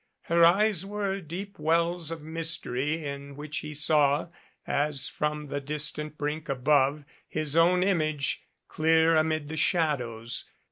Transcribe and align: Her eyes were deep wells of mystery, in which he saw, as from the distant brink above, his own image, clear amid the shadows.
Her 0.23 0.43
eyes 0.43 0.83
were 0.83 1.21
deep 1.21 1.59
wells 1.59 2.09
of 2.09 2.23
mystery, 2.23 3.05
in 3.05 3.35
which 3.35 3.59
he 3.59 3.75
saw, 3.75 4.29
as 4.65 5.07
from 5.07 5.49
the 5.49 5.61
distant 5.61 6.17
brink 6.17 6.49
above, 6.49 7.03
his 7.27 7.55
own 7.55 7.83
image, 7.83 8.41
clear 8.67 9.15
amid 9.15 9.47
the 9.47 9.57
shadows. 9.57 10.45